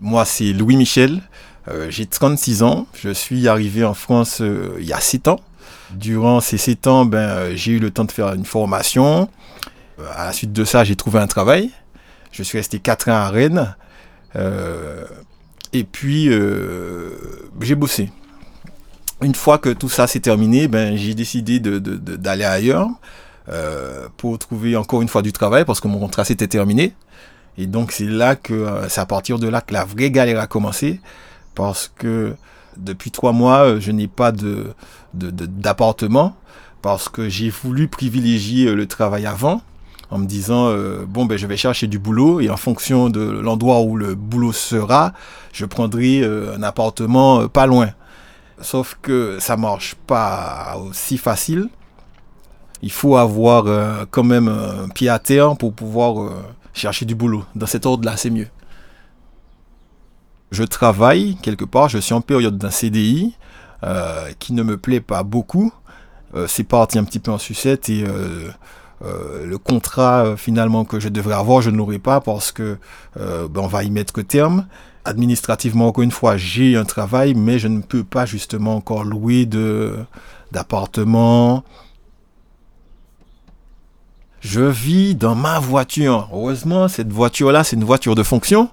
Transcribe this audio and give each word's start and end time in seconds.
Moi, 0.00 0.24
c'est 0.24 0.52
Louis 0.52 0.76
Michel. 0.76 1.20
Euh, 1.68 1.86
j'ai 1.88 2.06
36 2.06 2.62
ans. 2.62 2.86
Je 2.94 3.10
suis 3.10 3.48
arrivé 3.48 3.84
en 3.84 3.94
France 3.94 4.40
euh, 4.40 4.76
il 4.78 4.86
y 4.86 4.92
a 4.92 5.00
7 5.00 5.28
ans. 5.28 5.40
Durant 5.92 6.40
ces 6.40 6.58
7 6.58 6.86
ans, 6.86 7.04
ben, 7.04 7.18
euh, 7.18 7.52
j'ai 7.54 7.72
eu 7.72 7.78
le 7.78 7.90
temps 7.90 8.04
de 8.04 8.12
faire 8.12 8.32
une 8.34 8.44
formation. 8.44 9.28
à 10.16 10.26
la 10.26 10.32
suite 10.32 10.52
de 10.52 10.64
ça, 10.64 10.84
j'ai 10.84 10.96
trouvé 10.96 11.20
un 11.20 11.26
travail. 11.26 11.70
Je 12.32 12.42
suis 12.42 12.58
resté 12.58 12.80
4 12.80 13.08
ans 13.10 13.12
à 13.12 13.28
Rennes. 13.30 13.74
et 15.72 15.84
puis, 15.84 16.30
j'ai 17.60 17.74
bossé. 17.74 18.10
Une 19.22 19.34
fois 19.34 19.58
que 19.58 19.70
tout 19.70 19.88
ça 19.88 20.06
s'est 20.08 20.20
terminé, 20.20 20.66
ben, 20.66 20.96
j'ai 20.96 21.14
décidé 21.14 21.60
d'aller 21.60 22.44
ailleurs 22.44 22.88
pour 24.16 24.38
trouver 24.40 24.76
encore 24.76 25.00
une 25.00 25.08
fois 25.08 25.22
du 25.22 25.32
travail 25.32 25.64
parce 25.64 25.80
que 25.80 25.86
mon 25.86 26.00
contrat 26.00 26.24
s'était 26.24 26.48
terminé. 26.48 26.94
Et 27.56 27.66
donc 27.66 27.92
c'est 27.92 28.06
là 28.06 28.36
que 28.36 28.52
euh, 28.52 28.88
c'est 28.88 29.00
à 29.00 29.06
partir 29.06 29.38
de 29.38 29.48
là 29.48 29.60
que 29.60 29.72
la 29.72 29.84
vraie 29.84 30.10
galère 30.10 30.40
a 30.40 30.46
commencé 30.46 31.00
parce 31.54 31.90
que 31.96 32.34
depuis 32.76 33.10
trois 33.10 33.32
mois 33.32 33.64
euh, 33.64 33.80
je 33.80 33.92
n'ai 33.92 34.08
pas 34.08 34.32
de, 34.32 34.74
d'appartement 35.14 36.34
parce 36.82 37.08
que 37.08 37.28
j'ai 37.28 37.50
voulu 37.50 37.86
privilégier 37.86 38.66
euh, 38.66 38.74
le 38.74 38.86
travail 38.86 39.26
avant 39.26 39.62
en 40.10 40.18
me 40.18 40.26
disant 40.26 40.72
bon 41.08 41.24
ben 41.24 41.36
je 41.36 41.46
vais 41.46 41.56
chercher 41.56 41.86
du 41.86 41.98
boulot 41.98 42.40
et 42.40 42.48
en 42.48 42.58
fonction 42.58 43.08
de 43.08 43.20
l'endroit 43.20 43.80
où 43.80 43.96
le 43.96 44.14
boulot 44.14 44.52
sera 44.52 45.12
je 45.52 45.64
prendrai 45.64 46.22
un 46.22 46.62
appartement 46.62 47.48
pas 47.48 47.66
loin. 47.66 47.88
Sauf 48.60 48.96
que 49.02 49.38
ça 49.40 49.56
marche 49.56 49.96
pas 50.06 50.76
aussi 50.88 51.16
facile. 51.16 51.68
Il 52.82 52.92
faut 52.92 53.16
avoir 53.16 54.06
quand 54.10 54.22
même 54.22 54.46
un 54.46 54.88
pied 54.88 55.08
à 55.08 55.18
terre 55.18 55.56
pour 55.56 55.72
pouvoir 55.72 56.30
chercher 56.74 57.06
du 57.06 57.14
boulot. 57.14 57.44
Dans 57.54 57.66
cet 57.66 57.86
ordre-là, 57.86 58.16
c'est 58.16 58.30
mieux. 58.30 58.48
Je 60.50 60.62
travaille 60.62 61.36
quelque 61.42 61.64
part, 61.64 61.88
je 61.88 61.98
suis 61.98 62.14
en 62.14 62.20
période 62.20 62.58
d'un 62.58 62.70
CDI 62.70 63.34
euh, 63.82 64.30
qui 64.38 64.52
ne 64.52 64.62
me 64.62 64.76
plaît 64.76 65.00
pas 65.00 65.22
beaucoup. 65.22 65.72
Euh, 66.34 66.46
c'est 66.46 66.64
parti 66.64 66.98
un 66.98 67.04
petit 67.04 67.18
peu 67.18 67.30
en 67.30 67.38
sucette 67.38 67.88
et 67.88 68.04
euh, 68.06 68.50
le 69.44 69.58
contrat 69.58 70.36
finalement 70.36 70.84
que 70.84 71.00
je 71.00 71.08
devrais 71.08 71.34
avoir, 71.34 71.60
je 71.60 71.70
ne 71.70 71.76
l'aurai 71.76 71.98
pas 71.98 72.20
parce 72.20 72.52
que 72.52 72.78
ben, 73.16 73.60
on 73.60 73.66
va 73.66 73.82
y 73.84 73.90
mettre 73.90 74.22
terme. 74.22 74.66
Administrativement, 75.04 75.88
encore 75.88 76.04
une 76.04 76.10
fois, 76.10 76.38
j'ai 76.38 76.76
un 76.76 76.84
travail, 76.84 77.34
mais 77.34 77.58
je 77.58 77.68
ne 77.68 77.82
peux 77.82 78.04
pas 78.04 78.24
justement 78.24 78.76
encore 78.76 79.04
louer 79.04 79.44
d'appartement, 80.52 81.64
je 84.44 84.60
vis 84.60 85.14
dans 85.14 85.34
ma 85.34 85.58
voiture. 85.58 86.28
Heureusement, 86.32 86.86
cette 86.88 87.10
voiture-là, 87.10 87.64
c'est 87.64 87.76
une 87.76 87.84
voiture 87.84 88.14
de 88.14 88.22
fonction. 88.22 88.68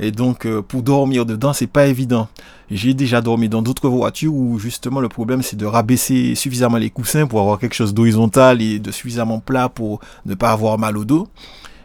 Et 0.00 0.10
donc, 0.10 0.44
euh, 0.44 0.60
pour 0.60 0.82
dormir 0.82 1.24
dedans, 1.24 1.52
c'est 1.52 1.68
pas 1.68 1.86
évident. 1.86 2.28
J'ai 2.68 2.94
déjà 2.94 3.20
dormi 3.20 3.48
dans 3.48 3.62
d'autres 3.62 3.88
voitures 3.88 4.34
où 4.34 4.58
justement 4.58 4.98
le 4.98 5.08
problème 5.08 5.42
c'est 5.42 5.54
de 5.54 5.66
rabaisser 5.66 6.34
suffisamment 6.34 6.78
les 6.78 6.90
coussins 6.90 7.26
pour 7.26 7.40
avoir 7.40 7.58
quelque 7.58 7.74
chose 7.74 7.94
d'horizontal 7.94 8.60
et 8.60 8.78
de 8.80 8.90
suffisamment 8.90 9.38
plat 9.38 9.68
pour 9.68 10.00
ne 10.26 10.34
pas 10.34 10.50
avoir 10.50 10.78
mal 10.78 10.98
au 10.98 11.04
dos. 11.04 11.28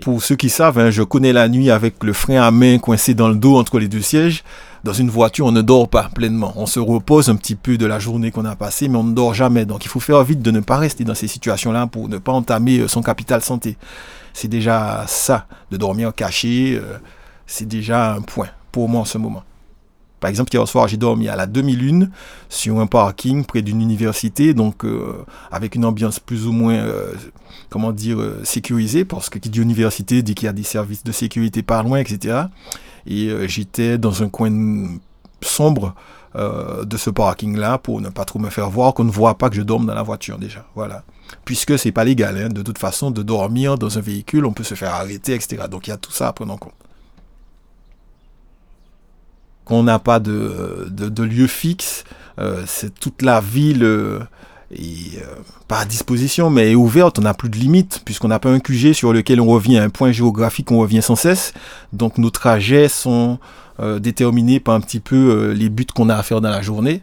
Pour 0.00 0.22
ceux 0.22 0.36
qui 0.36 0.48
savent, 0.48 0.78
hein, 0.78 0.90
je 0.90 1.02
connais 1.02 1.34
la 1.34 1.48
nuit 1.48 1.70
avec 1.70 2.02
le 2.02 2.14
frein 2.14 2.40
à 2.40 2.50
main 2.50 2.78
coincé 2.78 3.12
dans 3.12 3.28
le 3.28 3.34
dos 3.34 3.58
entre 3.58 3.78
les 3.78 3.88
deux 3.88 4.00
sièges. 4.00 4.44
Dans 4.82 4.94
une 4.94 5.10
voiture, 5.10 5.44
on 5.44 5.52
ne 5.52 5.60
dort 5.60 5.88
pas 5.88 6.08
pleinement. 6.14 6.54
On 6.56 6.64
se 6.64 6.80
repose 6.80 7.28
un 7.28 7.36
petit 7.36 7.54
peu 7.54 7.76
de 7.76 7.84
la 7.84 7.98
journée 7.98 8.30
qu'on 8.30 8.46
a 8.46 8.56
passée, 8.56 8.88
mais 8.88 8.96
on 8.96 9.04
ne 9.04 9.14
dort 9.14 9.34
jamais. 9.34 9.66
Donc 9.66 9.84
il 9.84 9.88
faut 9.88 10.00
faire 10.00 10.22
vite 10.24 10.40
de 10.40 10.50
ne 10.50 10.60
pas 10.60 10.78
rester 10.78 11.04
dans 11.04 11.14
ces 11.14 11.28
situations-là 11.28 11.86
pour 11.86 12.08
ne 12.08 12.16
pas 12.16 12.32
entamer 12.32 12.78
euh, 12.78 12.88
son 12.88 13.02
capital 13.02 13.42
santé. 13.42 13.76
C'est 14.32 14.48
déjà 14.48 15.04
ça, 15.06 15.46
de 15.70 15.76
dormir 15.76 16.14
caché, 16.14 16.80
euh, 16.82 16.96
c'est 17.46 17.66
déjà 17.66 18.14
un 18.14 18.22
point 18.22 18.48
pour 18.72 18.88
moi 18.88 19.02
en 19.02 19.04
ce 19.04 19.18
moment. 19.18 19.42
Par 20.18 20.30
exemple, 20.30 20.54
hier 20.54 20.66
soir, 20.66 20.86
j'ai 20.88 20.98
dormi 20.98 21.28
à 21.28 21.36
la 21.36 21.46
demi-lune 21.46 22.10
sur 22.48 22.78
un 22.78 22.86
parking 22.86 23.44
près 23.44 23.62
d'une 23.62 23.80
université, 23.80 24.54
donc 24.54 24.84
euh, 24.84 25.24
avec 25.50 25.74
une 25.74 25.84
ambiance 25.84 26.20
plus 26.20 26.46
ou 26.46 26.52
moins, 26.52 26.84
comment 27.70 27.90
dire, 27.90 28.18
sécurisée, 28.44 29.06
parce 29.06 29.30
que 29.30 29.38
qui 29.38 29.48
dit 29.48 29.60
université 29.60 30.22
dit 30.22 30.34
qu'il 30.34 30.44
y 30.44 30.48
a 30.48 30.52
des 30.52 30.62
services 30.62 31.04
de 31.04 31.12
sécurité 31.12 31.62
par 31.62 31.84
loin, 31.84 31.98
etc. 32.00 32.48
Et 33.06 33.28
euh, 33.28 33.46
j'étais 33.46 33.98
dans 33.98 34.22
un 34.22 34.28
coin 34.28 34.50
sombre 35.42 35.94
euh, 36.36 36.84
de 36.84 36.96
ce 36.96 37.10
parking-là 37.10 37.78
pour 37.78 38.00
ne 38.00 38.08
pas 38.08 38.24
trop 38.24 38.38
me 38.38 38.50
faire 38.50 38.70
voir, 38.70 38.94
qu'on 38.94 39.04
ne 39.04 39.10
voit 39.10 39.36
pas 39.36 39.50
que 39.50 39.56
je 39.56 39.62
dorme 39.62 39.86
dans 39.86 39.94
la 39.94 40.02
voiture 40.02 40.38
déjà. 40.38 40.64
Voilà. 40.74 41.02
Puisque 41.44 41.78
c'est 41.78 41.92
pas 41.92 42.04
légal, 42.04 42.36
hein, 42.38 42.48
de 42.48 42.62
toute 42.62 42.78
façon, 42.78 43.10
de 43.10 43.22
dormir 43.22 43.78
dans 43.78 43.98
un 43.98 44.00
véhicule, 44.00 44.46
on 44.46 44.52
peut 44.52 44.64
se 44.64 44.74
faire 44.74 44.94
arrêter, 44.94 45.34
etc. 45.34 45.64
Donc 45.70 45.86
il 45.86 45.90
y 45.90 45.92
a 45.92 45.96
tout 45.96 46.12
ça 46.12 46.28
à 46.28 46.32
prendre 46.32 46.52
en 46.52 46.56
compte. 46.56 46.74
Qu'on 49.64 49.82
n'a 49.82 49.98
pas 49.98 50.20
de, 50.20 50.88
de, 50.90 51.22
lieu 51.22 51.46
fixe, 51.46 52.04
euh, 52.38 52.64
c'est 52.66 52.92
toute 52.98 53.22
la 53.22 53.40
ville 53.40 53.84
est 54.72 55.22
pas 55.68 55.80
à 55.80 55.84
disposition, 55.84 56.50
mais 56.50 56.72
est 56.72 56.74
ouverte. 56.74 57.18
On 57.18 57.22
n'a 57.22 57.34
plus 57.34 57.48
de 57.48 57.56
limites, 57.56 58.02
puisqu'on 58.04 58.28
n'a 58.28 58.38
pas 58.38 58.50
un 58.50 58.60
QG 58.60 58.92
sur 58.92 59.12
lequel 59.12 59.40
on 59.40 59.46
revient, 59.46 59.78
un 59.78 59.90
point 59.90 60.12
géographique, 60.12 60.70
on 60.70 60.78
revient 60.78 61.02
sans 61.02 61.16
cesse. 61.16 61.52
Donc 61.92 62.18
nos 62.18 62.30
trajets 62.30 62.88
sont 62.88 63.38
euh, 63.80 63.98
déterminés 63.98 64.60
par 64.60 64.74
un 64.74 64.80
petit 64.80 65.00
peu 65.00 65.16
euh, 65.16 65.54
les 65.54 65.70
buts 65.70 65.86
qu'on 65.94 66.10
a 66.10 66.14
à 66.14 66.22
faire 66.22 66.42
dans 66.42 66.50
la 66.50 66.60
journée. 66.60 67.02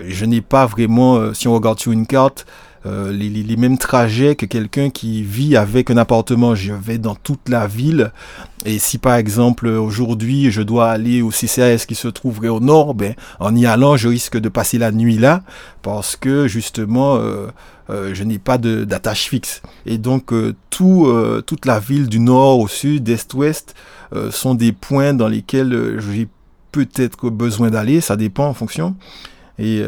Je 0.00 0.24
n'ai 0.24 0.40
pas 0.40 0.66
vraiment, 0.66 1.16
euh, 1.16 1.32
si 1.32 1.46
on 1.46 1.54
regarde 1.54 1.78
sur 1.78 1.92
une 1.92 2.08
carte, 2.08 2.44
euh, 2.88 3.12
les, 3.12 3.56
mêmes 3.56 3.76
trajets 3.76 4.34
que 4.34 4.46
quelqu'un 4.46 4.88
qui 4.88 5.22
vit 5.22 5.56
avec 5.56 5.90
un 5.90 5.96
appartement. 5.96 6.54
Je 6.54 6.72
vais 6.72 6.98
dans 6.98 7.14
toute 7.14 7.48
la 7.48 7.66
ville. 7.66 8.12
Et 8.64 8.78
si 8.78 8.98
par 8.98 9.14
exemple 9.14 9.68
aujourd'hui 9.68 10.50
je 10.50 10.62
dois 10.62 10.90
aller 10.90 11.22
au 11.22 11.30
CCAS 11.30 11.84
qui 11.86 11.94
se 11.94 12.08
trouverait 12.08 12.48
au 12.48 12.60
nord, 12.60 12.94
ben, 12.94 13.14
en 13.40 13.54
y 13.54 13.66
allant 13.66 13.96
je 13.96 14.08
risque 14.08 14.36
de 14.36 14.48
passer 14.48 14.78
la 14.78 14.90
nuit 14.90 15.18
là 15.18 15.42
parce 15.82 16.16
que 16.16 16.48
justement 16.48 17.16
euh, 17.16 17.46
euh, 17.90 18.14
je 18.14 18.24
n'ai 18.24 18.38
pas 18.38 18.58
d'attache 18.58 19.28
fixe. 19.28 19.62
Et 19.86 19.98
donc 19.98 20.32
tout, 20.70 21.12
toute 21.46 21.66
la 21.66 21.78
ville 21.80 22.08
du 22.08 22.20
nord 22.20 22.60
au 22.60 22.68
sud, 22.68 23.08
est, 23.08 23.34
ouest 23.34 23.74
sont 24.30 24.54
des 24.54 24.72
points 24.72 25.14
dans 25.14 25.28
lesquels 25.28 26.00
j'ai 26.12 26.28
peut-être 26.72 27.30
besoin 27.30 27.70
d'aller, 27.70 28.00
ça 28.00 28.16
dépend 28.16 28.46
en 28.46 28.54
fonction. 28.54 28.96
Et 29.58 29.82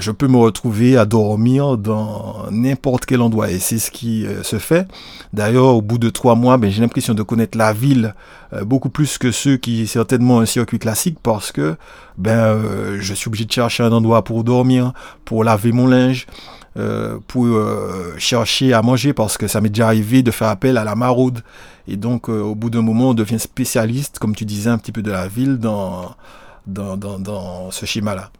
je 0.00 0.10
peux 0.10 0.28
me 0.28 0.36
retrouver 0.36 0.96
à 0.96 1.04
dormir 1.04 1.76
dans 1.76 2.46
n'importe 2.50 3.04
quel 3.04 3.20
endroit. 3.20 3.50
Et 3.50 3.58
c'est 3.58 3.78
ce 3.78 3.90
qui 3.90 4.26
euh, 4.26 4.42
se 4.42 4.58
fait. 4.58 4.88
D'ailleurs, 5.32 5.74
au 5.74 5.82
bout 5.82 5.98
de 5.98 6.08
trois 6.08 6.34
mois, 6.34 6.56
ben, 6.56 6.70
j'ai 6.70 6.80
l'impression 6.80 7.14
de 7.14 7.22
connaître 7.22 7.58
la 7.58 7.72
ville 7.72 8.14
euh, 8.52 8.64
beaucoup 8.64 8.88
plus 8.88 9.18
que 9.18 9.30
ceux 9.30 9.56
qui 9.56 9.86
certainement 9.86 10.40
un 10.40 10.46
circuit 10.46 10.78
classique 10.78 11.18
parce 11.22 11.52
que 11.52 11.76
ben, 12.16 12.58
je 12.98 13.14
suis 13.14 13.28
obligé 13.28 13.44
de 13.44 13.52
chercher 13.52 13.82
un 13.82 13.92
endroit 13.92 14.22
pour 14.22 14.44
dormir, 14.44 14.92
pour 15.24 15.44
laver 15.44 15.72
mon 15.72 15.86
linge. 15.86 16.26
pour 17.26 17.46
chercher 18.18 18.72
à 18.72 18.82
manger 18.82 19.12
parce 19.12 19.36
que 19.38 19.46
ça 19.46 19.60
m'est 19.60 19.68
déjà 19.70 19.86
arrivé 19.86 20.22
de 20.22 20.30
faire 20.30 20.48
appel 20.48 20.76
à 20.76 20.84
la 20.84 20.94
maraude. 20.94 21.40
Et 21.88 21.96
donc, 21.96 22.28
au 22.28 22.54
bout 22.54 22.70
d'un 22.70 22.82
moment, 22.82 23.10
on 23.10 23.14
devient 23.14 23.38
spécialiste, 23.38 24.18
comme 24.18 24.34
tu 24.34 24.44
disais, 24.44 24.70
un 24.70 24.78
petit 24.78 24.92
peu 24.92 25.02
de 25.02 25.10
la 25.10 25.26
ville 25.28 25.58
dans, 25.58 26.14
dans, 26.66 26.96
dans 26.96 27.70
ce 27.70 27.86
schéma-là. 27.86 28.30